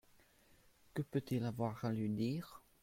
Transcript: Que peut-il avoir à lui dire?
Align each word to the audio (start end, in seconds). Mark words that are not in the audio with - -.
Que 0.95 1.03
peut-il 1.03 1.45
avoir 1.45 1.85
à 1.85 1.91
lui 1.91 2.09
dire? 2.09 2.63